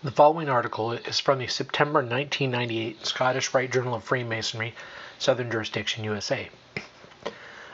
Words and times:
The 0.00 0.12
following 0.12 0.48
article 0.48 0.92
is 0.92 1.18
from 1.18 1.40
the 1.40 1.48
September 1.48 1.98
1998 1.98 3.04
Scottish 3.04 3.52
Rite 3.52 3.72
Journal 3.72 3.96
of 3.96 4.04
Freemasonry, 4.04 4.72
Southern 5.18 5.50
Jurisdiction, 5.50 6.04
USA. 6.04 6.50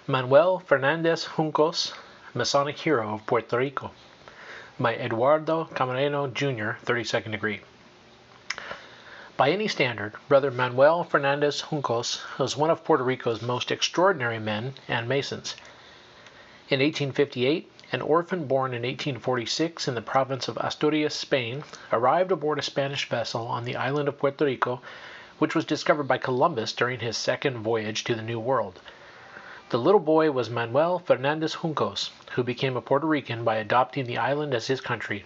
Manuel 0.06 0.60
Fernandez 0.60 1.26
Juncos, 1.36 1.92
Masonic 2.32 2.78
Hero 2.78 3.12
of 3.12 3.26
Puerto 3.26 3.58
Rico, 3.58 3.90
by 4.80 4.94
Eduardo 4.96 5.66
Camareno 5.74 6.32
Jr., 6.32 6.82
32nd 6.86 7.32
degree. 7.32 7.60
By 9.36 9.50
any 9.50 9.68
standard, 9.68 10.14
Brother 10.26 10.50
Manuel 10.50 11.04
Fernandez 11.04 11.60
Juncos 11.68 12.22
was 12.38 12.56
one 12.56 12.70
of 12.70 12.84
Puerto 12.84 13.04
Rico's 13.04 13.42
most 13.42 13.70
extraordinary 13.70 14.38
men 14.38 14.72
and 14.88 15.06
Masons. 15.06 15.56
In 16.70 16.80
1858, 16.80 17.70
an 17.94 18.02
orphan 18.02 18.44
born 18.46 18.72
in 18.72 18.82
1846 18.82 19.86
in 19.86 19.94
the 19.94 20.02
province 20.02 20.48
of 20.48 20.56
Asturias, 20.56 21.14
Spain, 21.14 21.62
arrived 21.92 22.32
aboard 22.32 22.58
a 22.58 22.62
Spanish 22.62 23.08
vessel 23.08 23.46
on 23.46 23.62
the 23.62 23.76
island 23.76 24.08
of 24.08 24.18
Puerto 24.18 24.44
Rico, 24.44 24.82
which 25.38 25.54
was 25.54 25.64
discovered 25.64 26.08
by 26.08 26.18
Columbus 26.18 26.72
during 26.72 26.98
his 26.98 27.16
second 27.16 27.58
voyage 27.58 28.02
to 28.02 28.16
the 28.16 28.22
New 28.22 28.40
World. 28.40 28.80
The 29.70 29.78
little 29.78 30.00
boy 30.00 30.32
was 30.32 30.50
Manuel 30.50 30.98
Fernandez 30.98 31.54
Juncos, 31.62 32.10
who 32.32 32.42
became 32.42 32.76
a 32.76 32.82
Puerto 32.82 33.06
Rican 33.06 33.44
by 33.44 33.56
adopting 33.58 34.06
the 34.06 34.18
island 34.18 34.54
as 34.54 34.66
his 34.66 34.80
country. 34.80 35.24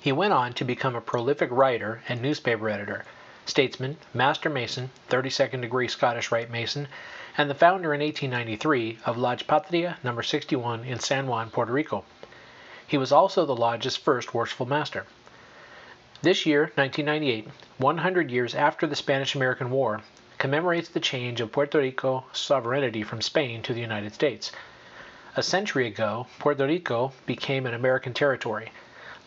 He 0.00 0.10
went 0.10 0.32
on 0.32 0.52
to 0.54 0.64
become 0.64 0.96
a 0.96 1.00
prolific 1.00 1.50
writer 1.52 2.02
and 2.08 2.20
newspaper 2.20 2.68
editor, 2.68 3.04
statesman, 3.44 3.98
master 4.12 4.50
mason, 4.50 4.90
32nd 5.10 5.60
degree 5.60 5.86
Scottish 5.86 6.32
Rite 6.32 6.50
Mason, 6.50 6.88
and 7.38 7.50
the 7.50 7.54
founder 7.54 7.92
in 7.92 8.00
1893 8.00 8.98
of 9.04 9.18
Lodge 9.18 9.46
Patria 9.46 9.98
No. 10.02 10.18
61 10.18 10.84
in 10.84 10.98
San 10.98 11.26
Juan, 11.26 11.50
Puerto 11.50 11.70
Rico. 11.70 12.02
He 12.86 12.96
was 12.96 13.12
also 13.12 13.44
the 13.44 13.54
lodge's 13.54 13.96
first 13.96 14.32
worshipful 14.32 14.64
master. 14.64 15.04
This 16.22 16.46
year, 16.46 16.72
1998, 16.76 17.46
100 17.76 18.30
years 18.30 18.54
after 18.54 18.86
the 18.86 18.96
Spanish 18.96 19.34
American 19.34 19.70
War, 19.70 20.00
commemorates 20.38 20.88
the 20.88 21.00
change 21.00 21.42
of 21.42 21.52
Puerto 21.52 21.78
Rico 21.78 22.24
sovereignty 22.32 23.02
from 23.02 23.20
Spain 23.20 23.60
to 23.62 23.74
the 23.74 23.82
United 23.82 24.14
States. 24.14 24.50
A 25.36 25.42
century 25.42 25.86
ago, 25.86 26.26
Puerto 26.38 26.66
Rico 26.66 27.12
became 27.26 27.66
an 27.66 27.74
American 27.74 28.14
territory. 28.14 28.72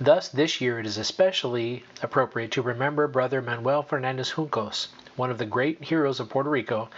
Thus, 0.02 0.30
this 0.30 0.60
year 0.60 0.80
it 0.80 0.88
is 0.88 0.98
especially 0.98 1.84
appropriate 2.02 2.52
to 2.54 2.64
remember 2.64 3.08
Brother 3.08 3.42
Manuel 3.42 3.84
Fernandez 3.84 4.32
Juncos, 4.32 4.88
one 5.16 5.30
of 5.30 5.38
the 5.38 5.46
great 5.46 5.84
heroes 5.84 6.20
of 6.20 6.30
Puerto 6.30 6.50
Rico 6.50 6.90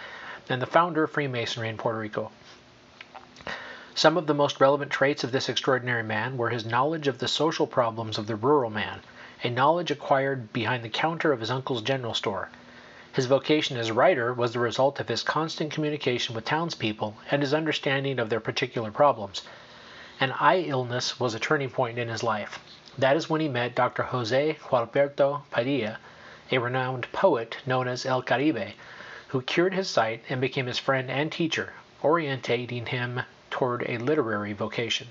and 0.48 0.60
the 0.60 0.66
founder 0.66 1.04
of 1.04 1.10
Freemasonry 1.10 1.68
in 1.68 1.76
Puerto 1.76 1.98
Rico. 1.98 2.30
Some 3.94 4.16
of 4.16 4.26
the 4.26 4.34
most 4.34 4.60
relevant 4.60 4.90
traits 4.90 5.22
of 5.22 5.32
this 5.32 5.48
extraordinary 5.48 6.02
man 6.02 6.36
were 6.36 6.48
his 6.48 6.64
knowledge 6.64 7.08
of 7.08 7.18
the 7.18 7.28
social 7.28 7.66
problems 7.66 8.16
of 8.16 8.26
the 8.26 8.36
rural 8.36 8.70
man, 8.70 9.00
a 9.44 9.50
knowledge 9.50 9.90
acquired 9.90 10.52
behind 10.52 10.82
the 10.82 10.88
counter 10.88 11.32
of 11.32 11.40
his 11.40 11.50
uncle's 11.50 11.82
general 11.82 12.14
store. 12.14 12.48
His 13.12 13.26
vocation 13.26 13.76
as 13.76 13.92
writer 13.92 14.32
was 14.32 14.52
the 14.54 14.58
result 14.58 14.98
of 14.98 15.08
his 15.08 15.22
constant 15.22 15.70
communication 15.70 16.34
with 16.34 16.46
townspeople 16.46 17.18
and 17.30 17.42
his 17.42 17.52
understanding 17.52 18.18
of 18.18 18.30
their 18.30 18.40
particular 18.40 18.90
problems. 18.90 19.42
An 20.18 20.32
eye 20.32 20.60
illness 20.60 21.20
was 21.20 21.34
a 21.34 21.38
turning 21.38 21.68
point 21.68 21.98
in 21.98 22.08
his 22.08 22.22
life. 22.22 22.58
That 22.96 23.16
is 23.16 23.28
when 23.28 23.42
he 23.42 23.48
met 23.48 23.74
Dr. 23.74 24.04
Jose 24.04 24.58
Gualberto 24.68 25.42
Padilla, 25.50 25.98
a 26.50 26.58
renowned 26.58 27.12
poet 27.12 27.58
known 27.66 27.88
as 27.88 28.06
El 28.06 28.22
Caribe, 28.22 28.72
who 29.32 29.40
cured 29.40 29.72
his 29.72 29.88
sight 29.88 30.22
and 30.28 30.42
became 30.42 30.66
his 30.66 30.78
friend 30.78 31.10
and 31.10 31.32
teacher, 31.32 31.72
orientating 32.02 32.86
him 32.86 33.22
toward 33.50 33.82
a 33.88 33.96
literary 33.96 34.52
vocation. 34.52 35.08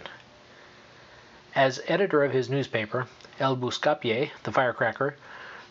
As 1.55 1.81
editor 1.87 2.23
of 2.23 2.31
his 2.31 2.47
newspaper, 2.47 3.07
El 3.39 3.57
Buscapié, 3.57 4.29
the 4.43 4.51
Firecracker, 4.51 5.15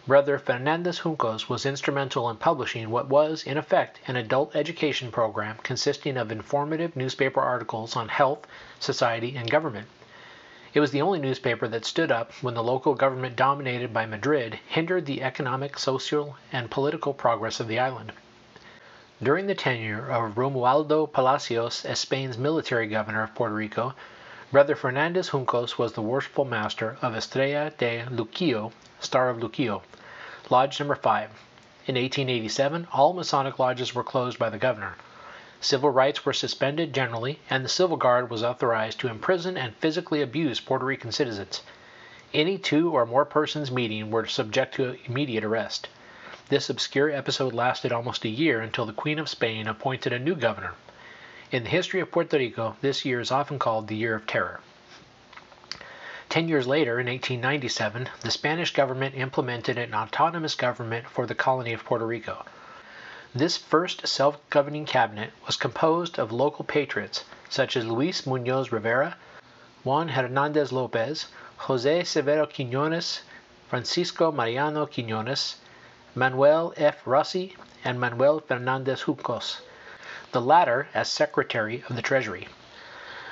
Brother 0.04 0.36
Fernandez 0.36 0.98
Juncos 0.98 1.48
was 1.48 1.64
instrumental 1.64 2.28
in 2.28 2.38
publishing 2.38 2.90
what 2.90 3.06
was, 3.06 3.44
in 3.44 3.56
effect, 3.56 4.00
an 4.08 4.16
adult 4.16 4.56
education 4.56 5.12
program 5.12 5.58
consisting 5.62 6.16
of 6.16 6.32
informative 6.32 6.96
newspaper 6.96 7.40
articles 7.40 7.94
on 7.94 8.08
health, 8.08 8.48
society, 8.80 9.36
and 9.36 9.48
government. 9.48 9.86
It 10.74 10.80
was 10.80 10.90
the 10.90 11.02
only 11.02 11.20
newspaper 11.20 11.68
that 11.68 11.84
stood 11.84 12.10
up 12.10 12.32
when 12.42 12.54
the 12.54 12.64
local 12.64 12.96
government 12.96 13.36
dominated 13.36 13.92
by 13.92 14.06
Madrid 14.06 14.58
hindered 14.66 15.06
the 15.06 15.22
economic, 15.22 15.78
social, 15.78 16.36
and 16.50 16.68
political 16.68 17.14
progress 17.14 17.60
of 17.60 17.68
the 17.68 17.78
island. 17.78 18.12
During 19.22 19.48
the 19.48 19.54
tenure 19.54 20.10
of 20.10 20.38
Romualdo 20.38 21.06
Palacios 21.06 21.84
as 21.84 21.98
Spain's 21.98 22.38
military 22.38 22.86
governor 22.86 23.22
of 23.22 23.34
Puerto 23.34 23.54
Rico, 23.54 23.92
Brother 24.50 24.74
Fernandez 24.74 25.28
Juncos 25.28 25.76
was 25.76 25.92
the 25.92 26.00
worshipful 26.00 26.46
master 26.46 26.96
of 27.02 27.14
Estrella 27.14 27.70
de 27.76 28.06
Luquillo, 28.10 28.72
Star 28.98 29.28
of 29.28 29.36
Luquillo, 29.38 29.82
Lodge 30.48 30.80
number 30.80 30.94
5. 30.94 31.28
In 31.86 31.96
1887, 31.96 32.88
all 32.94 33.12
Masonic 33.12 33.58
lodges 33.58 33.94
were 33.94 34.02
closed 34.02 34.38
by 34.38 34.48
the 34.48 34.56
governor. 34.56 34.96
Civil 35.60 35.90
rights 35.90 36.24
were 36.24 36.32
suspended 36.32 36.94
generally, 36.94 37.40
and 37.50 37.62
the 37.62 37.68
Civil 37.68 37.98
Guard 37.98 38.30
was 38.30 38.42
authorized 38.42 38.98
to 39.00 39.08
imprison 39.08 39.58
and 39.58 39.76
physically 39.76 40.22
abuse 40.22 40.60
Puerto 40.60 40.86
Rican 40.86 41.12
citizens. 41.12 41.60
Any 42.32 42.56
two 42.56 42.90
or 42.92 43.04
more 43.04 43.26
persons 43.26 43.70
meeting 43.70 44.10
were 44.10 44.26
subject 44.26 44.76
to 44.76 44.96
immediate 45.04 45.44
arrest. 45.44 45.88
This 46.50 46.68
obscure 46.68 47.12
episode 47.12 47.52
lasted 47.52 47.92
almost 47.92 48.24
a 48.24 48.28
year 48.28 48.60
until 48.60 48.84
the 48.84 48.92
Queen 48.92 49.20
of 49.20 49.28
Spain 49.28 49.68
appointed 49.68 50.12
a 50.12 50.18
new 50.18 50.34
governor. 50.34 50.74
In 51.52 51.62
the 51.62 51.70
history 51.70 52.00
of 52.00 52.10
Puerto 52.10 52.36
Rico, 52.38 52.74
this 52.80 53.04
year 53.04 53.20
is 53.20 53.30
often 53.30 53.60
called 53.60 53.86
the 53.86 53.94
Year 53.94 54.16
of 54.16 54.26
Terror. 54.26 54.58
Ten 56.28 56.48
years 56.48 56.66
later, 56.66 56.98
in 56.98 57.06
1897, 57.06 58.08
the 58.22 58.32
Spanish 58.32 58.72
government 58.72 59.14
implemented 59.14 59.78
an 59.78 59.94
autonomous 59.94 60.56
government 60.56 61.08
for 61.08 61.24
the 61.24 61.36
colony 61.36 61.72
of 61.72 61.84
Puerto 61.84 62.04
Rico. 62.04 62.44
This 63.32 63.56
first 63.56 64.08
self 64.08 64.36
governing 64.50 64.86
cabinet 64.86 65.30
was 65.46 65.56
composed 65.56 66.18
of 66.18 66.32
local 66.32 66.64
patriots 66.64 67.24
such 67.48 67.76
as 67.76 67.86
Luis 67.86 68.26
Munoz 68.26 68.72
Rivera, 68.72 69.16
Juan 69.84 70.08
Hernandez 70.08 70.72
Lopez, 70.72 71.26
Jose 71.58 72.00
Severo 72.00 72.52
Quinones, 72.52 73.20
Francisco 73.68 74.32
Mariano 74.32 74.84
Quinones, 74.84 75.54
Manuel 76.12 76.74
F. 76.76 77.04
Rossy, 77.04 77.54
and 77.84 78.00
Manuel 78.00 78.40
Fernandez 78.40 79.02
Juncos, 79.02 79.60
the 80.32 80.40
latter 80.40 80.88
as 80.92 81.08
Secretary 81.08 81.84
of 81.88 81.94
the 81.94 82.02
Treasury. 82.02 82.48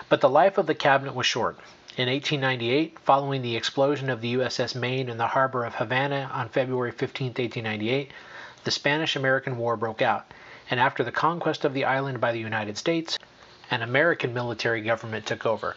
But 0.08 0.20
the 0.20 0.28
life 0.28 0.58
of 0.58 0.66
the 0.66 0.76
cabinet 0.76 1.16
was 1.16 1.26
short. 1.26 1.58
In 1.96 2.08
1898, 2.08 3.00
following 3.00 3.42
the 3.42 3.56
explosion 3.56 4.08
of 4.08 4.20
the 4.20 4.34
USS 4.36 4.76
Maine 4.76 5.08
in 5.08 5.18
the 5.18 5.26
harbor 5.26 5.64
of 5.64 5.74
Havana 5.74 6.30
on 6.32 6.50
February 6.50 6.92
15, 6.92 7.30
1898, 7.30 8.12
the 8.62 8.70
Spanish 8.70 9.16
American 9.16 9.56
War 9.56 9.76
broke 9.76 10.00
out, 10.00 10.32
and 10.70 10.78
after 10.78 11.02
the 11.02 11.10
conquest 11.10 11.64
of 11.64 11.74
the 11.74 11.84
island 11.84 12.20
by 12.20 12.30
the 12.30 12.38
United 12.38 12.78
States, 12.78 13.18
an 13.72 13.82
American 13.82 14.32
military 14.32 14.82
government 14.82 15.26
took 15.26 15.44
over. 15.44 15.74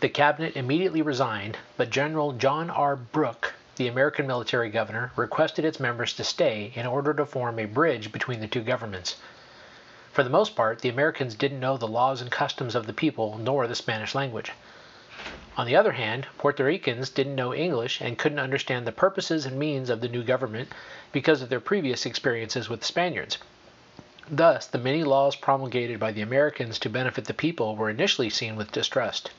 The 0.00 0.08
cabinet 0.08 0.56
immediately 0.56 1.02
resigned, 1.02 1.58
but 1.76 1.90
General 1.90 2.32
John 2.32 2.70
R. 2.70 2.96
Brooke 2.96 3.52
the 3.76 3.88
American 3.88 4.26
military 4.26 4.68
governor 4.68 5.12
requested 5.16 5.64
its 5.64 5.80
members 5.80 6.12
to 6.12 6.24
stay 6.24 6.72
in 6.74 6.86
order 6.86 7.14
to 7.14 7.24
form 7.24 7.58
a 7.58 7.64
bridge 7.64 8.12
between 8.12 8.40
the 8.40 8.46
two 8.46 8.62
governments. 8.62 9.16
For 10.12 10.22
the 10.22 10.30
most 10.30 10.54
part, 10.54 10.80
the 10.80 10.90
Americans 10.90 11.34
didn't 11.34 11.60
know 11.60 11.78
the 11.78 11.88
laws 11.88 12.20
and 12.20 12.30
customs 12.30 12.74
of 12.74 12.86
the 12.86 12.92
people 12.92 13.38
nor 13.38 13.66
the 13.66 13.74
Spanish 13.74 14.14
language. 14.14 14.52
On 15.56 15.66
the 15.66 15.76
other 15.76 15.92
hand, 15.92 16.26
Puerto 16.38 16.64
Ricans 16.64 17.08
didn't 17.08 17.34
know 17.34 17.54
English 17.54 18.00
and 18.00 18.18
couldn't 18.18 18.38
understand 18.38 18.86
the 18.86 18.92
purposes 18.92 19.46
and 19.46 19.58
means 19.58 19.88
of 19.90 20.00
the 20.00 20.08
new 20.08 20.22
government 20.22 20.70
because 21.12 21.40
of 21.40 21.48
their 21.48 21.60
previous 21.60 22.04
experiences 22.04 22.68
with 22.68 22.80
the 22.80 22.86
Spaniards. 22.86 23.38
Thus, 24.30 24.66
the 24.66 24.78
many 24.78 25.02
laws 25.02 25.34
promulgated 25.34 25.98
by 25.98 26.12
the 26.12 26.22
Americans 26.22 26.78
to 26.78 26.88
benefit 26.88 27.24
the 27.24 27.34
people 27.34 27.76
were 27.76 27.90
initially 27.90 28.30
seen 28.30 28.56
with 28.56 28.72
distrust. 28.72 29.30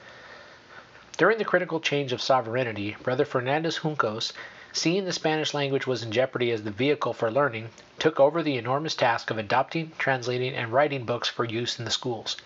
During 1.16 1.38
the 1.38 1.46
critical 1.46 1.80
change 1.80 2.12
of 2.12 2.24
sovereignty, 2.24 2.98
Brother 3.04 3.24
Fernandez 3.24 3.78
Juncos 3.78 4.34
seeing 4.72 5.06
the 5.06 5.14
Spanish 5.14 5.54
language 5.54 5.86
was 5.86 6.02
in 6.02 6.12
jeopardy 6.12 6.50
as 6.50 6.64
the 6.64 6.72
vehicle 6.72 7.14
for 7.14 7.30
learning, 7.30 7.70
took 8.00 8.20
over 8.20 8.42
the 8.42 8.58
enormous 8.58 8.96
task 8.96 9.30
of 9.30 9.38
adopting, 9.38 9.92
translating, 10.00 10.56
and 10.56 10.74
writing 10.74 11.06
books 11.06 11.30
for 11.30 11.46
use 11.46 11.78
in 11.78 11.86
the 11.86 11.92
schools. 11.92 12.38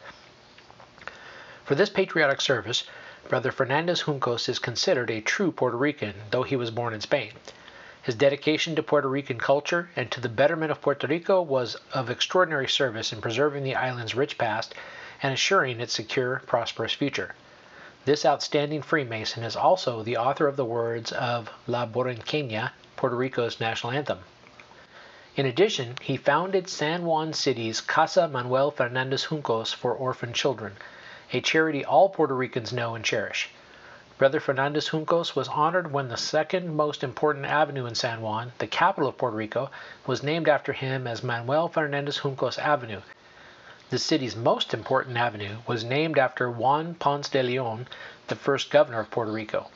For 1.63 1.75
this 1.75 1.89
patriotic 1.89 2.41
service, 2.41 2.83
Brother 3.29 3.53
Fernandez 3.53 4.01
Juncos 4.01 4.49
is 4.49 4.59
considered 4.59 5.09
a 5.09 5.21
true 5.21 5.53
Puerto 5.53 5.77
Rican, 5.77 6.15
though 6.31 6.43
he 6.43 6.57
was 6.57 6.69
born 6.69 6.93
in 6.93 6.99
Spain. 6.99 7.31
His 8.01 8.15
dedication 8.15 8.75
to 8.75 8.83
Puerto 8.83 9.07
Rican 9.07 9.39
culture 9.39 9.89
and 9.95 10.11
to 10.11 10.19
the 10.19 10.27
betterment 10.27 10.71
of 10.71 10.81
Puerto 10.81 11.07
Rico 11.07 11.41
was 11.41 11.77
of 11.93 12.09
extraordinary 12.09 12.67
service 12.67 13.13
in 13.13 13.21
preserving 13.21 13.63
the 13.63 13.75
island's 13.75 14.13
rich 14.13 14.37
past 14.37 14.75
and 15.23 15.33
assuring 15.33 15.79
its 15.79 15.93
secure, 15.93 16.41
prosperous 16.45 16.91
future. 16.91 17.33
This 18.07 18.25
outstanding 18.25 18.83
Freemason 18.83 19.43
is 19.43 19.57
also 19.57 20.01
the 20.01 20.15
author 20.15 20.47
of 20.47 20.55
the 20.55 20.63
words 20.63 21.11
of 21.11 21.51
La 21.67 21.85
Borinqueña, 21.85 22.71
Puerto 22.95 23.17
Rico's 23.17 23.59
national 23.59 23.91
anthem. 23.91 24.19
In 25.35 25.45
addition, 25.45 25.97
he 26.01 26.15
founded 26.15 26.69
San 26.69 27.03
Juan 27.03 27.33
City's 27.33 27.81
Casa 27.81 28.29
Manuel 28.29 28.71
Fernandez 28.71 29.25
Juncos 29.25 29.75
for 29.75 29.93
orphan 29.93 30.31
children, 30.31 30.77
a 31.33 31.41
charity 31.41 31.83
all 31.83 32.07
Puerto 32.07 32.33
Ricans 32.33 32.71
know 32.71 32.95
and 32.95 33.03
cherish. 33.03 33.49
Brother 34.17 34.39
Fernandez 34.39 34.87
Juncos 34.87 35.35
was 35.35 35.49
honored 35.49 35.91
when 35.91 36.07
the 36.07 36.15
second 36.15 36.77
most 36.77 37.03
important 37.03 37.45
avenue 37.45 37.85
in 37.85 37.95
San 37.95 38.21
Juan, 38.21 38.53
the 38.59 38.67
capital 38.67 39.09
of 39.09 39.17
Puerto 39.17 39.35
Rico, 39.35 39.69
was 40.05 40.23
named 40.23 40.47
after 40.47 40.71
him 40.71 41.07
as 41.07 41.23
Manuel 41.23 41.67
Fernandez 41.67 42.19
Juncos 42.19 42.57
Avenue, 42.57 43.01
the 43.89 43.97
city's 43.97 44.35
most 44.35 44.73
important 44.73 45.15
avenue 45.15 45.57
was 45.65 45.83
named 45.83 46.19
after 46.19 46.51
Juan 46.51 46.93
Ponce 46.95 47.29
de 47.29 47.41
Leon, 47.41 47.87
the 48.27 48.35
first 48.35 48.69
governor 48.69 48.99
of 48.99 49.09
Puerto 49.09 49.31
Rico. 49.31 49.69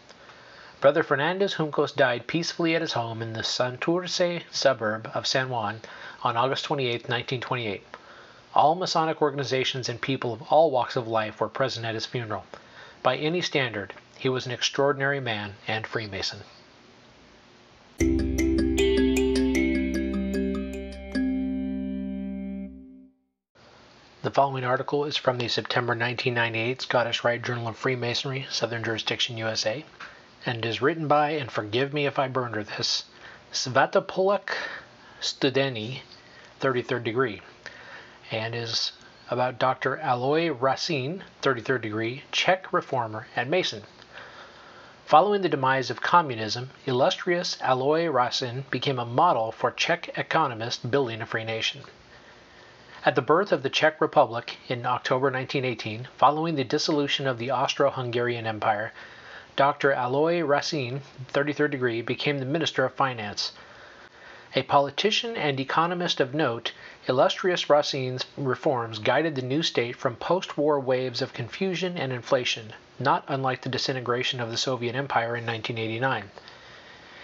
Brother 0.82 1.02
Fernandez 1.02 1.54
Juncos 1.54 1.94
died 1.94 2.28
peacefully 2.28 2.76
at 2.76 2.82
his 2.82 2.94
home 2.94 3.22
in 3.22 3.34
the 3.34 3.44
Santurce 3.44 4.44
suburb 4.52 5.10
of 5.14 5.28
San 5.28 5.48
Juan 5.50 5.82
on 6.24 6.36
August 6.36 6.66
28, 6.66 7.08
1928. 7.08 7.86
All 8.54 8.76
Masonic 8.76 9.22
organizations 9.22 9.88
and 9.88 10.02
people 10.02 10.34
of 10.34 10.42
all 10.52 10.72
walks 10.72 10.98
of 10.98 11.08
life 11.08 11.40
were 11.40 11.48
present 11.48 11.86
at 11.86 11.94
his 11.94 12.06
funeral. 12.06 12.46
By 13.02 13.16
any 13.16 13.42
standard, 13.42 13.94
he 14.18 14.28
was 14.28 14.46
an 14.46 14.52
extraordinary 14.52 15.22
man 15.22 15.56
and 15.68 15.88
Freemason. 15.88 16.42
The 24.32 24.36
following 24.36 24.64
article 24.64 25.04
is 25.04 25.18
from 25.18 25.40
the 25.40 25.50
September 25.50 25.92
1998 25.92 26.84
Scottish 26.84 27.22
Rite 27.22 27.42
Journal 27.42 27.68
of 27.68 27.76
Freemasonry, 27.76 28.48
Southern 28.50 28.82
Jurisdiction, 28.82 29.38
USA, 29.38 29.84
and 30.46 30.66
is 30.66 30.82
written 30.82 31.10
by, 31.10 31.32
and 31.32 31.52
forgive 31.52 31.92
me 31.92 32.06
if 32.06 32.18
I 32.18 32.30
burned 32.30 32.56
her 32.56 32.64
this, 32.64 33.04
Svatopoluk 33.52 34.56
Studeni, 35.20 36.04
33rd 36.62 37.04
degree, 37.04 37.42
and 38.32 38.56
is 38.56 38.94
about 39.30 39.60
Dr. 39.60 39.98
Aloy 39.98 40.50
Racine, 40.58 41.26
33rd 41.42 41.82
degree, 41.82 42.24
Czech 42.32 42.72
reformer 42.72 43.28
and 43.36 43.52
Mason. 43.52 43.84
Following 45.04 45.42
the 45.42 45.50
demise 45.50 45.90
of 45.90 46.02
communism, 46.02 46.70
illustrious 46.86 47.58
Aloy 47.58 48.08
Racine 48.08 48.64
became 48.72 48.98
a 48.98 49.06
model 49.06 49.52
for 49.52 49.72
Czech 49.72 50.18
economists 50.18 50.86
building 50.86 51.22
a 51.22 51.26
free 51.26 51.44
nation. 51.44 51.82
At 53.04 53.16
the 53.16 53.22
birth 53.24 53.52
of 53.52 53.64
the 53.64 53.70
Czech 53.72 54.00
Republic 54.00 54.58
in 54.68 54.86
October 54.86 55.32
1918, 55.32 56.08
following 56.18 56.54
the 56.54 56.64
dissolution 56.64 57.26
of 57.26 57.40
the 57.40 57.50
Austro-Hungarian 57.50 58.46
Empire, 58.46 58.94
Dr. 59.56 59.92
Aloy 59.92 60.48
Racine, 60.48 61.02
33rd 61.34 61.72
degree, 61.72 62.04
became 62.04 62.38
the 62.38 62.46
Minister 62.46 62.86
of 62.86 62.94
Finance. 62.94 63.54
A 64.56 64.62
politician 64.62 65.36
and 65.36 65.60
economist 65.60 66.20
of 66.20 66.36
note, 66.36 66.74
illustrious 67.08 67.72
Racine's 67.72 68.26
reforms 68.38 69.00
guided 69.00 69.34
the 69.34 69.42
new 69.42 69.64
state 69.64 69.96
from 69.96 70.16
post-war 70.16 70.80
waves 70.80 71.24
of 71.24 71.34
confusion 71.34 71.98
and 71.98 72.14
inflation, 72.14 72.72
not 73.00 73.26
unlike 73.28 73.64
the 73.64 73.70
disintegration 73.70 74.40
of 74.40 74.52
the 74.52 74.58
Soviet 74.58 74.94
Empire 74.94 75.36
in 75.36 75.48
1989. 75.48 76.30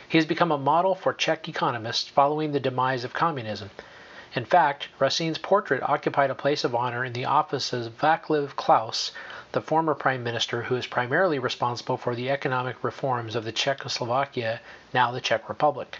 He 0.09 0.17
has 0.17 0.25
become 0.25 0.51
a 0.51 0.57
model 0.57 0.95
for 0.95 1.13
Czech 1.13 1.47
economists 1.47 2.07
following 2.07 2.51
the 2.51 2.59
demise 2.59 3.03
of 3.03 3.13
communism. 3.13 3.69
In 4.35 4.43
fact, 4.43 4.89
Racine's 4.99 5.37
portrait 5.37 5.81
occupied 5.83 6.29
a 6.29 6.35
place 6.35 6.65
of 6.65 6.75
honor 6.75 7.05
in 7.05 7.13
the 7.13 7.23
office 7.23 7.71
of 7.71 7.97
Václav 7.97 8.57
Klaus, 8.57 9.13
the 9.53 9.61
former 9.61 9.95
prime 9.95 10.21
minister 10.21 10.63
who 10.63 10.75
is 10.75 10.85
primarily 10.85 11.39
responsible 11.39 11.95
for 11.95 12.13
the 12.13 12.29
economic 12.29 12.83
reforms 12.83 13.35
of 13.35 13.45
the 13.45 13.53
Czechoslovakia, 13.53 14.59
now 14.93 15.11
the 15.11 15.21
Czech 15.21 15.47
Republic. 15.47 15.99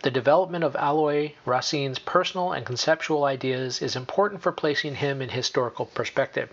The 0.00 0.10
development 0.10 0.64
of 0.64 0.72
Aloy 0.72 1.34
Racine's 1.44 1.98
personal 1.98 2.52
and 2.52 2.64
conceptual 2.64 3.24
ideas 3.24 3.82
is 3.82 3.94
important 3.94 4.40
for 4.40 4.50
placing 4.50 4.94
him 4.94 5.20
in 5.20 5.28
historical 5.28 5.84
perspective. 5.84 6.50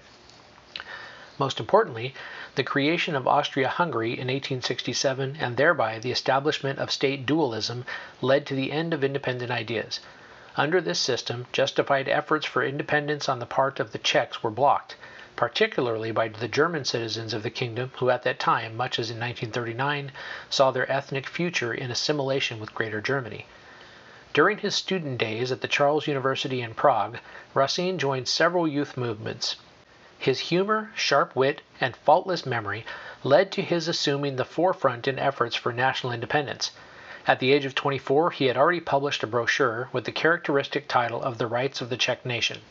Most 1.40 1.60
importantly, 1.60 2.14
the 2.56 2.66
creation 2.66 3.16
of 3.16 3.30
Austria 3.30 3.70
Hungary 3.70 4.12
in 4.12 4.28
1867 4.28 5.38
and 5.40 5.56
thereby 5.56 6.00
the 6.00 6.12
establishment 6.12 6.80
of 6.80 6.92
state 6.92 7.26
dualism 7.26 7.86
led 8.20 8.46
to 8.48 8.56
the 8.56 8.74
end 8.74 8.94
of 8.94 9.06
independent 9.06 9.52
ideas. 9.52 10.02
Under 10.58 10.82
this 10.82 11.00
system, 11.00 11.46
justified 11.54 12.10
efforts 12.10 12.46
for 12.46 12.62
independence 12.62 13.30
on 13.30 13.40
the 13.40 13.46
part 13.46 13.80
of 13.80 13.94
the 13.94 13.98
Czechs 13.98 14.44
were 14.44 14.52
blocked, 14.52 14.98
particularly 15.38 16.12
by 16.12 16.28
the 16.28 16.50
German 16.50 16.84
citizens 16.84 17.34
of 17.34 17.42
the 17.42 17.50
kingdom 17.50 17.94
who 18.00 18.10
at 18.10 18.24
that 18.24 18.38
time, 18.38 18.76
much 18.76 19.00
as 19.00 19.10
in 19.10 19.18
1939, 19.18 20.12
saw 20.50 20.70
their 20.70 20.92
ethnic 20.92 21.26
future 21.30 21.74
in 21.74 21.90
assimilation 21.90 22.60
with 22.60 22.76
Greater 22.76 23.00
Germany. 23.00 23.46
During 24.34 24.58
his 24.58 24.76
student 24.76 25.20
days 25.20 25.54
at 25.54 25.62
the 25.62 25.70
Charles 25.70 26.06
University 26.06 26.62
in 26.62 26.74
Prague, 26.74 27.20
Racine 27.54 27.98
joined 27.98 28.28
several 28.28 28.68
youth 28.68 28.98
movements. 28.98 29.56
His 30.20 30.40
humor, 30.40 30.92
sharp 30.96 31.34
wit, 31.34 31.62
and 31.80 31.96
faultless 31.96 32.46
memory 32.46 32.86
led 33.24 33.54
to 33.54 33.62
his 33.62 33.88
assuming 33.88 34.36
the 34.36 34.44
forefront 34.44 35.08
in 35.08 35.18
efforts 35.18 35.56
for 35.56 35.72
national 35.72 36.12
independence. 36.12 36.72
At 37.28 37.38
the 37.38 37.54
age 37.54 37.66
of 37.66 37.76
24, 37.76 38.32
he 38.32 38.48
had 38.48 38.58
already 38.58 38.80
published 38.80 39.22
a 39.22 39.28
brochure 39.28 39.90
with 39.94 40.06
the 40.06 40.12
characteristic 40.12 40.88
title 40.88 41.22
of 41.22 41.38
The 41.38 41.46
Rights 41.46 41.80
of 41.80 41.92
the 41.92 41.98
Czech 41.98 42.26
Nation. 42.26 42.62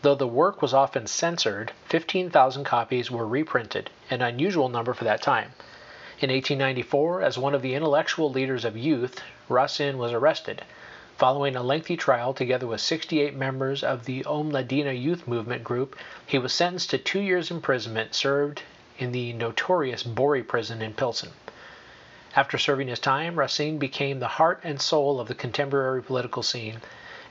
Though 0.00 0.14
the 0.14 0.26
work 0.26 0.62
was 0.62 0.72
often 0.72 1.06
censored, 1.06 1.72
15,000 1.90 2.64
copies 2.64 3.10
were 3.10 3.26
reprinted, 3.26 3.90
an 4.08 4.22
unusual 4.22 4.70
number 4.70 4.94
for 4.94 5.04
that 5.04 5.20
time. 5.20 5.52
In 6.18 6.30
1894, 6.30 7.20
as 7.20 7.36
one 7.36 7.54
of 7.54 7.60
the 7.60 7.74
intellectual 7.74 8.30
leaders 8.30 8.64
of 8.64 8.74
youth, 8.74 9.20
Racine 9.50 9.98
was 9.98 10.12
arrested. 10.12 10.62
Following 11.18 11.54
a 11.54 11.62
lengthy 11.62 11.98
trial 11.98 12.32
together 12.32 12.66
with 12.66 12.80
68 12.80 13.34
members 13.36 13.84
of 13.84 14.06
the 14.06 14.24
Omladina 14.24 14.98
youth 14.98 15.28
movement 15.28 15.62
group, 15.62 15.94
he 16.26 16.38
was 16.38 16.54
sentenced 16.54 16.88
to 16.88 16.96
two 16.96 17.20
years' 17.20 17.50
imprisonment 17.50 18.14
served 18.14 18.62
in 18.98 19.12
the 19.12 19.34
notorious 19.34 20.02
Bory 20.02 20.42
prison 20.42 20.80
in 20.80 20.94
Pilsen. 20.94 21.32
After 22.36 22.58
serving 22.58 22.88
his 22.88 22.98
time, 22.98 23.38
Racine 23.38 23.78
became 23.78 24.18
the 24.18 24.26
heart 24.26 24.58
and 24.64 24.82
soul 24.82 25.20
of 25.20 25.28
the 25.28 25.36
contemporary 25.36 26.02
political 26.02 26.42
scene, 26.42 26.80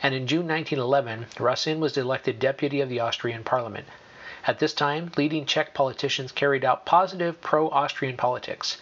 and 0.02 0.16
in 0.16 0.28
June 0.28 0.48
1911, 0.48 1.26
Racine 1.40 1.82
was 1.82 1.98
elected 1.98 2.40
deputy 2.40 2.80
of 2.80 2.88
the 2.88 3.02
Austrian 3.02 3.44
parliament. 3.44 3.86
At 4.48 4.60
this 4.60 4.74
time, 4.74 5.12
leading 5.18 5.46
Czech 5.46 5.74
politicians 5.74 6.32
carried 6.32 6.64
out 6.64 6.86
positive 6.86 7.42
pro 7.42 7.70
Austrian 7.72 8.16
politics. 8.16 8.78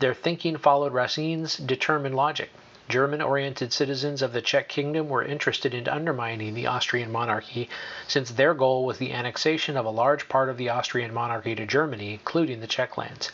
Their 0.00 0.12
thinking 0.12 0.58
followed 0.58 0.92
Racine's 0.92 1.56
determined 1.56 2.14
logic. 2.14 2.50
German 2.90 3.22
oriented 3.22 3.72
citizens 3.72 4.20
of 4.20 4.34
the 4.34 4.42
Czech 4.42 4.68
kingdom 4.68 5.08
were 5.08 5.24
interested 5.24 5.72
in 5.72 5.88
undermining 5.88 6.52
the 6.52 6.66
Austrian 6.66 7.10
monarchy, 7.10 7.70
since 8.06 8.30
their 8.30 8.52
goal 8.52 8.84
was 8.84 8.98
the 8.98 9.14
annexation 9.14 9.78
of 9.78 9.86
a 9.86 9.90
large 9.90 10.28
part 10.28 10.50
of 10.50 10.58
the 10.58 10.68
Austrian 10.68 11.14
monarchy 11.14 11.54
to 11.54 11.64
Germany, 11.64 12.12
including 12.12 12.60
the 12.60 12.66
Czech 12.66 12.98
lands. 12.98 13.32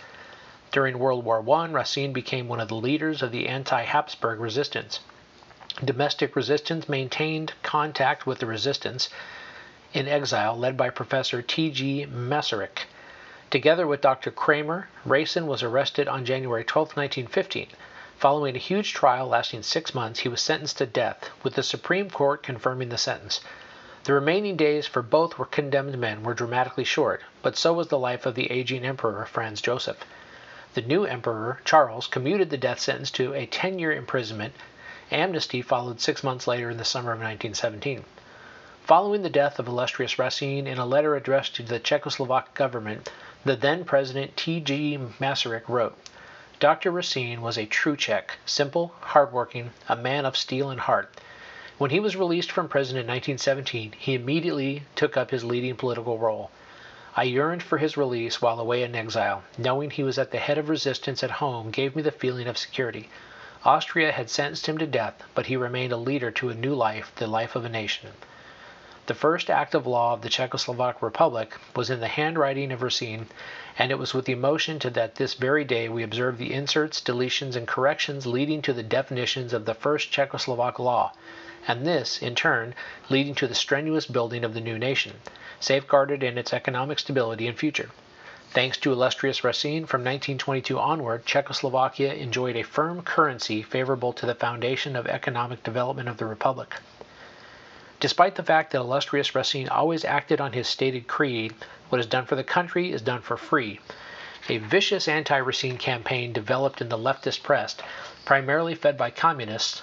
During 0.72 1.00
World 1.00 1.24
War 1.24 1.42
I, 1.50 1.66
Racine 1.66 2.12
became 2.12 2.46
one 2.46 2.60
of 2.60 2.68
the 2.68 2.76
leaders 2.76 3.22
of 3.22 3.32
the 3.32 3.48
anti 3.48 3.82
Habsburg 3.82 4.38
resistance. 4.38 5.00
Domestic 5.84 6.36
resistance 6.36 6.88
maintained 6.88 7.54
contact 7.64 8.24
with 8.24 8.38
the 8.38 8.46
resistance 8.46 9.08
in 9.92 10.06
exile 10.06 10.56
led 10.56 10.76
by 10.76 10.88
Professor 10.90 11.42
T.G. 11.42 12.06
Masaryk. 12.06 12.86
Together 13.50 13.84
with 13.84 14.00
Dr. 14.00 14.30
Kramer, 14.30 14.88
Racine 15.04 15.48
was 15.48 15.64
arrested 15.64 16.06
on 16.06 16.24
January 16.24 16.62
12, 16.62 16.90
1915. 16.90 17.66
Following 18.20 18.54
a 18.54 18.60
huge 18.60 18.94
trial 18.94 19.26
lasting 19.26 19.64
six 19.64 19.92
months, 19.92 20.20
he 20.20 20.28
was 20.28 20.40
sentenced 20.40 20.78
to 20.78 20.86
death, 20.86 21.30
with 21.42 21.54
the 21.54 21.64
Supreme 21.64 22.08
Court 22.08 22.44
confirming 22.44 22.90
the 22.90 22.96
sentence. 22.96 23.40
The 24.04 24.12
remaining 24.12 24.56
days 24.56 24.86
for 24.86 25.02
both 25.02 25.36
were 25.36 25.46
condemned 25.46 25.98
men 25.98 26.22
were 26.22 26.32
dramatically 26.32 26.84
short, 26.84 27.22
but 27.42 27.56
so 27.56 27.72
was 27.72 27.88
the 27.88 27.98
life 27.98 28.24
of 28.24 28.36
the 28.36 28.52
aging 28.52 28.84
emperor 28.84 29.24
Franz 29.24 29.60
Joseph. 29.60 29.98
The 30.72 30.82
new 30.82 31.04
emperor, 31.04 31.60
Charles, 31.64 32.06
commuted 32.06 32.50
the 32.50 32.56
death 32.56 32.78
sentence 32.78 33.10
to 33.18 33.34
a 33.34 33.44
10 33.44 33.80
year 33.80 33.92
imprisonment. 33.92 34.54
Amnesty 35.10 35.62
followed 35.62 36.00
six 36.00 36.22
months 36.22 36.46
later 36.46 36.70
in 36.70 36.76
the 36.76 36.84
summer 36.84 37.10
of 37.10 37.18
1917. 37.18 38.04
Following 38.84 39.22
the 39.22 39.30
death 39.30 39.58
of 39.58 39.66
illustrious 39.66 40.16
Racine, 40.16 40.68
in 40.68 40.78
a 40.78 40.86
letter 40.86 41.16
addressed 41.16 41.56
to 41.56 41.64
the 41.64 41.80
Czechoslovak 41.80 42.54
government, 42.54 43.10
the 43.44 43.56
then 43.56 43.84
president 43.84 44.36
T.G. 44.36 44.96
Masaryk 45.18 45.68
wrote, 45.68 45.98
Dr. 46.60 46.92
Racine 46.92 47.42
was 47.42 47.58
a 47.58 47.66
true 47.66 47.96
Czech, 47.96 48.38
simple, 48.46 48.94
hardworking, 49.00 49.72
a 49.88 49.96
man 49.96 50.24
of 50.24 50.36
steel 50.36 50.70
and 50.70 50.82
heart. 50.82 51.12
When 51.78 51.90
he 51.90 51.98
was 51.98 52.14
released 52.14 52.52
from 52.52 52.68
prison 52.68 52.96
in 52.96 53.08
1917, 53.08 53.94
he 53.98 54.14
immediately 54.14 54.84
took 54.94 55.16
up 55.16 55.32
his 55.32 55.42
leading 55.42 55.74
political 55.74 56.16
role. 56.16 56.52
I 57.16 57.24
yearned 57.24 57.64
for 57.64 57.78
his 57.78 57.96
release 57.96 58.40
while 58.40 58.60
away 58.60 58.84
in 58.84 58.94
exile. 58.94 59.42
Knowing 59.58 59.90
he 59.90 60.04
was 60.04 60.16
at 60.16 60.30
the 60.30 60.38
head 60.38 60.58
of 60.58 60.68
resistance 60.68 61.24
at 61.24 61.30
home 61.42 61.72
gave 61.72 61.96
me 61.96 62.02
the 62.02 62.12
feeling 62.12 62.46
of 62.46 62.56
security. 62.56 63.08
Austria 63.64 64.12
had 64.12 64.30
sentenced 64.30 64.66
him 64.66 64.78
to 64.78 64.86
death, 64.86 65.24
but 65.34 65.46
he 65.46 65.56
remained 65.56 65.92
a 65.92 65.96
leader 65.96 66.30
to 66.30 66.50
a 66.50 66.54
new 66.54 66.72
life, 66.72 67.10
the 67.16 67.26
life 67.26 67.56
of 67.56 67.64
a 67.64 67.68
nation. 67.68 68.10
The 69.06 69.14
first 69.14 69.50
act 69.50 69.74
of 69.74 69.88
law 69.88 70.12
of 70.12 70.22
the 70.22 70.28
Czechoslovak 70.28 71.02
Republic 71.02 71.56
was 71.74 71.90
in 71.90 71.98
the 71.98 72.06
handwriting 72.06 72.70
of 72.70 72.80
Racine, 72.80 73.26
and 73.76 73.90
it 73.90 73.98
was 73.98 74.14
with 74.14 74.28
emotion 74.28 74.78
to 74.78 74.90
that 74.90 75.16
this 75.16 75.34
very 75.34 75.64
day 75.64 75.88
we 75.88 76.04
observe 76.04 76.38
the 76.38 76.52
inserts, 76.54 77.00
deletions, 77.00 77.56
and 77.56 77.66
corrections 77.66 78.24
leading 78.24 78.62
to 78.62 78.72
the 78.72 78.84
definitions 78.84 79.52
of 79.52 79.64
the 79.64 79.74
first 79.74 80.12
Czechoslovak 80.12 80.78
law, 80.78 81.12
and 81.68 81.86
this, 81.86 82.22
in 82.22 82.34
turn, 82.34 82.74
leading 83.08 83.34
to 83.34 83.46
the 83.46 83.54
strenuous 83.54 84.06
building 84.06 84.44
of 84.44 84.54
the 84.54 84.60
new 84.60 84.78
nation, 84.78 85.20
safeguarded 85.60 86.22
in 86.22 86.38
its 86.38 86.52
economic 86.52 86.98
stability 86.98 87.46
and 87.46 87.58
future. 87.58 87.90
Thanks 88.52 88.78
to 88.78 88.90
illustrious 88.92 89.44
Racine, 89.44 89.86
from 89.86 90.00
1922 90.00 90.78
onward, 90.78 91.24
Czechoslovakia 91.24 92.12
enjoyed 92.14 92.56
a 92.56 92.64
firm 92.64 93.02
currency 93.02 93.62
favorable 93.62 94.12
to 94.14 94.26
the 94.26 94.34
foundation 94.34 94.96
of 94.96 95.06
economic 95.06 95.62
development 95.62 96.08
of 96.08 96.16
the 96.16 96.26
Republic. 96.26 96.74
Despite 98.00 98.34
the 98.34 98.42
fact 98.42 98.72
that 98.72 98.78
illustrious 98.78 99.34
Racine 99.34 99.68
always 99.68 100.04
acted 100.04 100.40
on 100.40 100.54
his 100.54 100.66
stated 100.66 101.06
creed, 101.06 101.54
what 101.90 102.00
is 102.00 102.06
done 102.06 102.24
for 102.24 102.34
the 102.34 102.42
country 102.42 102.90
is 102.90 103.02
done 103.02 103.20
for 103.20 103.36
free. 103.36 103.78
A 104.48 104.56
vicious 104.56 105.06
anti 105.06 105.36
Racine 105.36 105.76
campaign 105.76 106.32
developed 106.32 106.80
in 106.80 106.88
the 106.88 106.96
leftist 106.96 107.42
press, 107.42 107.76
primarily 108.24 108.74
fed 108.74 108.96
by 108.96 109.10
communists, 109.10 109.82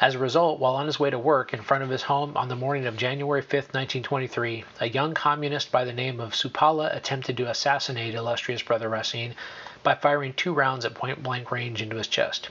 as 0.00 0.14
a 0.14 0.18
result, 0.18 0.60
while 0.60 0.76
on 0.76 0.86
his 0.86 1.00
way 1.00 1.10
to 1.10 1.18
work 1.18 1.52
in 1.52 1.60
front 1.60 1.82
of 1.82 1.90
his 1.90 2.02
home 2.02 2.36
on 2.36 2.48
the 2.48 2.54
morning 2.54 2.86
of 2.86 2.96
January 2.96 3.42
5, 3.42 3.52
1923, 3.52 4.64
a 4.80 4.88
young 4.88 5.12
communist 5.12 5.72
by 5.72 5.84
the 5.84 5.92
name 5.92 6.20
of 6.20 6.34
Supala 6.34 6.94
attempted 6.94 7.36
to 7.36 7.50
assassinate 7.50 8.14
illustrious 8.14 8.62
brother 8.62 8.88
Racine 8.88 9.34
by 9.82 9.96
firing 9.96 10.32
two 10.34 10.54
rounds 10.54 10.84
at 10.84 10.94
point 10.94 11.22
blank 11.22 11.50
range 11.50 11.82
into 11.82 11.96
his 11.96 12.06
chest. 12.06 12.48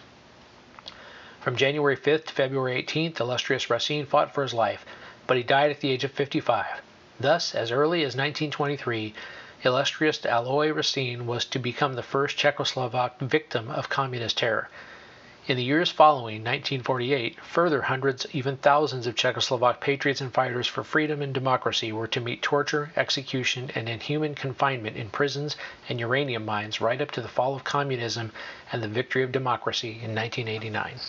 From 1.39 1.55
January 1.55 1.95
5th 1.95 2.25
to 2.25 2.33
February 2.33 2.83
18th, 2.83 3.21
illustrious 3.21 3.69
Racine 3.69 4.05
fought 4.05 4.33
for 4.33 4.43
his 4.43 4.53
life, 4.53 4.85
but 5.25 5.37
he 5.37 5.43
died 5.43 5.71
at 5.71 5.79
the 5.79 5.91
age 5.91 6.03
of 6.03 6.11
55. 6.11 6.65
Thus, 7.17 7.55
as 7.55 7.71
early 7.71 8.01
as 8.01 8.17
1923, 8.17 9.13
illustrious 9.63 10.25
Alois 10.25 10.73
Racine 10.73 11.25
was 11.25 11.45
to 11.45 11.59
become 11.59 11.93
the 11.93 12.03
first 12.03 12.37
Czechoslovak 12.37 13.19
victim 13.19 13.69
of 13.71 13.87
communist 13.87 14.37
terror. 14.37 14.69
In 15.47 15.55
the 15.55 15.63
years 15.63 15.89
following 15.89 16.43
1948, 16.43 17.39
further 17.41 17.83
hundreds, 17.83 18.27
even 18.33 18.57
thousands 18.57 19.07
of 19.07 19.15
Czechoslovak 19.15 19.79
patriots 19.79 20.19
and 20.19 20.33
fighters 20.33 20.67
for 20.67 20.83
freedom 20.83 21.21
and 21.21 21.33
democracy 21.33 21.93
were 21.93 22.07
to 22.07 22.19
meet 22.19 22.41
torture, 22.41 22.91
execution, 22.97 23.71
and 23.73 23.87
inhuman 23.87 24.35
confinement 24.35 24.97
in 24.97 25.09
prisons 25.09 25.55
and 25.87 26.01
uranium 26.01 26.43
mines 26.43 26.81
right 26.81 26.99
up 26.99 27.11
to 27.11 27.21
the 27.21 27.29
fall 27.29 27.55
of 27.55 27.63
communism 27.63 28.33
and 28.73 28.83
the 28.83 28.89
victory 28.89 29.23
of 29.23 29.31
democracy 29.31 30.01
in 30.03 30.13
1989. 30.13 30.99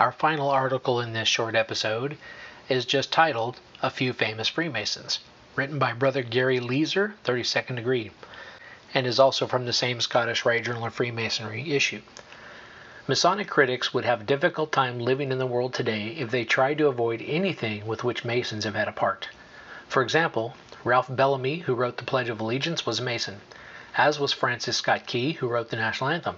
Our 0.00 0.10
final 0.10 0.50
article 0.50 1.00
in 1.00 1.12
this 1.12 1.28
short 1.28 1.54
episode 1.54 2.18
is 2.68 2.84
just 2.84 3.12
titled 3.12 3.60
A 3.80 3.90
Few 3.90 4.12
Famous 4.12 4.48
Freemasons 4.48 5.20
written 5.56 5.78
by 5.78 5.92
Brother 5.92 6.22
Gary 6.22 6.58
Leazer, 6.58 7.12
32nd 7.24 7.76
degree, 7.76 8.10
and 8.92 9.06
is 9.06 9.20
also 9.20 9.46
from 9.46 9.66
the 9.66 9.72
same 9.72 10.00
Scottish 10.00 10.44
Rite 10.44 10.64
Journal 10.64 10.86
of 10.86 10.94
Freemasonry 10.94 11.72
issue. 11.72 12.00
Masonic 13.06 13.48
critics 13.48 13.92
would 13.92 14.04
have 14.04 14.22
a 14.22 14.24
difficult 14.24 14.72
time 14.72 14.98
living 14.98 15.30
in 15.30 15.38
the 15.38 15.46
world 15.46 15.74
today 15.74 16.16
if 16.18 16.30
they 16.30 16.44
tried 16.44 16.78
to 16.78 16.88
avoid 16.88 17.22
anything 17.26 17.86
with 17.86 18.02
which 18.02 18.24
Masons 18.24 18.64
have 18.64 18.74
had 18.74 18.88
a 18.88 18.92
part. 18.92 19.28
For 19.88 20.02
example, 20.02 20.54
Ralph 20.82 21.08
Bellamy, 21.08 21.58
who 21.58 21.74
wrote 21.74 21.98
the 21.98 22.04
Pledge 22.04 22.28
of 22.28 22.40
Allegiance, 22.40 22.84
was 22.84 22.98
a 22.98 23.02
Mason, 23.02 23.40
as 23.96 24.18
was 24.18 24.32
Francis 24.32 24.78
Scott 24.78 25.06
Key, 25.06 25.32
who 25.32 25.48
wrote 25.48 25.70
the 25.70 25.76
National 25.76 26.10
Anthem. 26.10 26.36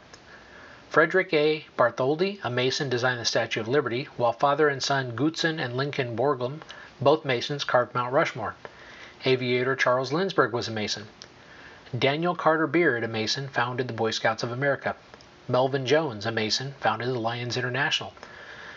Frederick 0.90 1.32
A. 1.32 1.66
Bartholdi, 1.76 2.38
a 2.44 2.50
Mason, 2.50 2.88
designed 2.88 3.20
the 3.20 3.24
Statue 3.24 3.60
of 3.60 3.68
Liberty, 3.68 4.08
while 4.16 4.32
father 4.32 4.68
and 4.68 4.82
son 4.82 5.16
Gutzon 5.16 5.58
and 5.58 5.76
Lincoln 5.76 6.16
Borglum, 6.16 6.60
both 7.00 7.24
Masons, 7.24 7.64
carved 7.64 7.94
Mount 7.94 8.12
Rushmore. 8.12 8.54
Aviator 9.26 9.74
Charles 9.74 10.12
Lindbergh 10.12 10.52
was 10.52 10.68
a 10.68 10.70
Mason. 10.70 11.08
Daniel 11.98 12.36
Carter 12.36 12.68
Beard, 12.68 13.02
a 13.02 13.08
Mason, 13.08 13.48
founded 13.48 13.88
the 13.88 13.92
Boy 13.92 14.12
Scouts 14.12 14.44
of 14.44 14.52
America. 14.52 14.94
Melvin 15.48 15.84
Jones, 15.84 16.26
a 16.26 16.30
Mason, 16.30 16.74
founded 16.78 17.08
the 17.08 17.18
Lions 17.18 17.56
International. 17.56 18.14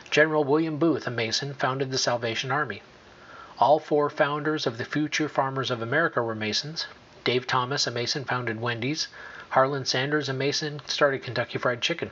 General 0.10 0.44
William 0.44 0.77
Booth, 0.77 1.06
a 1.06 1.12
Mason, 1.12 1.53
founded 1.53 1.91
the 1.91 2.00
Salvation 2.00 2.50
Army. 2.50 2.82
All 3.60 3.77
four 3.77 4.10
founders 4.10 4.65
of 4.65 4.79
the 4.79 4.86
Future 4.86 5.29
Farmers 5.29 5.70
of 5.70 5.84
America 5.84 6.24
were 6.24 6.34
Masons. 6.34 6.88
Dave 7.24 7.46
Thomas, 7.46 7.86
a 7.86 7.91
Mason, 7.91 8.25
founded 8.25 8.60
Wendy's. 8.60 9.08
Harlan 9.50 9.86
Sanders, 9.86 10.29
a 10.29 10.34
Mason, 10.34 10.82
started 10.88 11.22
Kentucky 11.22 11.60
Fried 11.60 11.79
Chicken. 11.82 12.10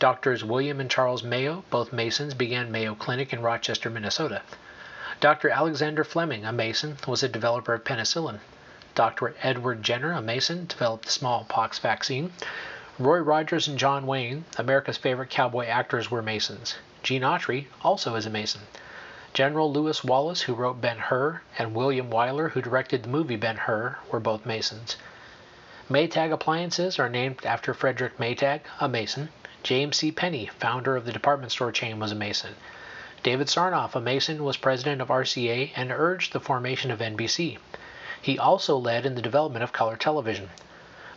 Doctors 0.00 0.42
William 0.42 0.80
and 0.80 0.90
Charles 0.90 1.22
Mayo, 1.22 1.62
both 1.70 1.92
Masons, 1.92 2.34
began 2.34 2.72
Mayo 2.72 2.96
Clinic 2.96 3.32
in 3.32 3.40
Rochester, 3.40 3.88
Minnesota. 3.88 4.42
Dr. 5.20 5.50
Alexander 5.50 6.04
Fleming, 6.04 6.44
a 6.44 6.52
Mason, 6.52 6.96
was 7.04 7.24
a 7.24 7.28
developer 7.28 7.74
of 7.74 7.82
penicillin. 7.82 8.38
Dr. 8.94 9.34
Edward 9.42 9.82
Jenner, 9.82 10.12
a 10.12 10.22
Mason, 10.22 10.66
developed 10.66 11.06
the 11.06 11.10
smallpox 11.10 11.80
vaccine. 11.80 12.32
Roy 13.00 13.18
Rogers 13.18 13.66
and 13.66 13.76
John 13.76 14.06
Wayne, 14.06 14.44
America's 14.58 14.96
favorite 14.96 15.28
cowboy 15.28 15.66
actors, 15.66 16.08
were 16.08 16.22
Masons. 16.22 16.76
Gene 17.02 17.22
Autry 17.22 17.66
also 17.82 18.14
is 18.14 18.26
a 18.26 18.30
Mason. 18.30 18.60
General 19.34 19.72
Lewis 19.72 20.04
Wallace, 20.04 20.42
who 20.42 20.54
wrote 20.54 20.80
Ben 20.80 20.98
Hur, 20.98 21.42
and 21.58 21.74
William 21.74 22.10
Wyler, 22.10 22.52
who 22.52 22.62
directed 22.62 23.02
the 23.02 23.08
movie 23.08 23.34
Ben 23.34 23.56
Hur, 23.56 23.98
were 24.12 24.20
both 24.20 24.46
Masons. 24.46 24.96
Maytag 25.90 26.30
Appliances 26.30 26.96
are 27.00 27.08
named 27.08 27.44
after 27.44 27.74
Frederick 27.74 28.18
Maytag, 28.18 28.60
a 28.78 28.88
Mason. 28.88 29.30
James 29.64 29.96
C. 29.96 30.12
Penney, 30.12 30.46
founder 30.60 30.94
of 30.94 31.06
the 31.06 31.12
department 31.12 31.50
store 31.50 31.72
chain, 31.72 31.98
was 31.98 32.12
a 32.12 32.14
Mason. 32.14 32.54
David 33.22 33.48
Sarnoff, 33.48 33.96
a 33.96 34.00
Mason, 34.00 34.44
was 34.44 34.56
president 34.56 35.00
of 35.00 35.08
RCA 35.08 35.72
and 35.74 35.90
urged 35.90 36.32
the 36.32 36.40
formation 36.40 36.90
of 36.90 37.00
NBC. 37.00 37.58
He 38.22 38.38
also 38.38 38.76
led 38.76 39.04
in 39.04 39.16
the 39.16 39.22
development 39.22 39.64
of 39.64 39.72
color 39.72 39.96
television. 39.96 40.50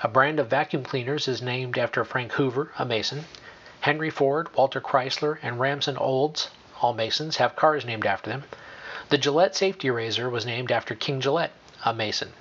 A 0.02 0.08
brand 0.08 0.40
of 0.40 0.48
vacuum 0.48 0.84
cleaners 0.84 1.28
is 1.28 1.44
named 1.44 1.78
after 1.78 2.04
Frank 2.04 2.32
Hoover, 2.34 2.72
a 2.80 2.86
Mason. 2.86 3.26
Henry 3.82 4.10
Ford, 4.10 4.48
Walter 4.56 4.82
Chrysler, 4.82 5.38
and 5.44 5.60
Ransom 5.60 5.98
Olds, 6.00 6.50
all 6.82 6.94
Masons, 6.94 7.38
have 7.38 7.56
cars 7.56 7.86
named 7.86 8.08
after 8.08 8.32
them. 8.32 8.46
The 9.10 9.20
Gillette 9.20 9.56
safety 9.56 9.92
razor 9.92 10.28
was 10.30 10.46
named 10.46 10.72
after 10.72 10.96
King 10.96 11.22
Gillette, 11.22 11.54
a 11.86 11.94
Mason. 11.94 12.34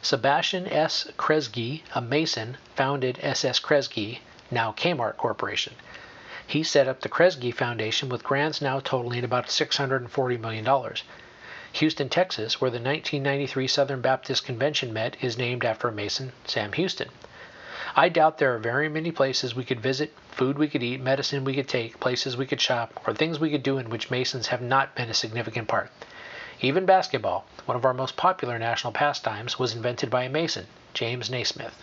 Sebastian 0.00 0.66
S. 0.68 1.06
Kresge, 1.18 1.82
a 1.94 2.00
Mason, 2.00 2.56
founded 2.74 3.18
SS 3.22 3.60
Kresge, 3.60 4.20
now 4.50 4.72
Kmart 4.72 5.16
Corporation. 5.18 5.74
He 6.48 6.62
set 6.62 6.86
up 6.86 7.00
the 7.00 7.08
Kresge 7.08 7.52
Foundation 7.52 8.08
with 8.08 8.22
grants 8.22 8.62
now 8.62 8.78
totaling 8.78 9.24
about 9.24 9.48
$640 9.48 10.40
million. 10.40 10.66
Houston, 11.72 12.08
Texas, 12.08 12.60
where 12.60 12.70
the 12.70 12.76
1993 12.76 13.66
Southern 13.66 14.00
Baptist 14.00 14.44
Convention 14.44 14.92
met, 14.92 15.16
is 15.20 15.36
named 15.36 15.64
after 15.64 15.88
a 15.88 15.92
Mason, 15.92 16.32
Sam 16.44 16.72
Houston. 16.72 17.08
I 17.96 18.08
doubt 18.08 18.38
there 18.38 18.54
are 18.54 18.58
very 18.58 18.88
many 18.88 19.10
places 19.10 19.54
we 19.54 19.64
could 19.64 19.80
visit, 19.80 20.14
food 20.30 20.56
we 20.56 20.68
could 20.68 20.82
eat, 20.82 21.00
medicine 21.00 21.44
we 21.44 21.54
could 21.54 21.68
take, 21.68 21.98
places 21.98 22.36
we 22.36 22.46
could 22.46 22.60
shop, 22.60 23.00
or 23.06 23.12
things 23.12 23.40
we 23.40 23.50
could 23.50 23.62
do 23.62 23.78
in 23.78 23.90
which 23.90 24.10
Masons 24.10 24.46
have 24.48 24.62
not 24.62 24.94
been 24.94 25.10
a 25.10 25.14
significant 25.14 25.66
part. 25.66 25.90
Even 26.60 26.86
basketball, 26.86 27.44
one 27.64 27.76
of 27.76 27.84
our 27.84 27.92
most 27.92 28.16
popular 28.16 28.58
national 28.58 28.92
pastimes, 28.92 29.58
was 29.58 29.74
invented 29.74 30.10
by 30.10 30.22
a 30.22 30.30
Mason, 30.30 30.66
James 30.94 31.28
Naismith. 31.28 31.82